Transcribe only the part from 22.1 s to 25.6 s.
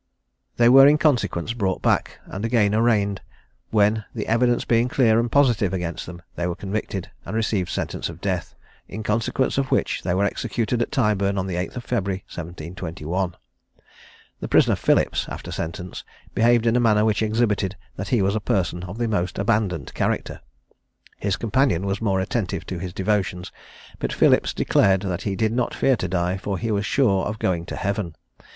attentive to his devotions; but Phillips declared that he did